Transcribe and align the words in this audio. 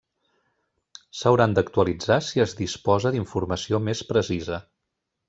S'hauran 1.19 1.53
d'actualitzar 1.59 2.17
si 2.29 2.43
es 2.45 2.57
disposa 2.63 3.13
d'informació 3.17 3.81
més 3.91 4.03
precisa. 4.13 4.59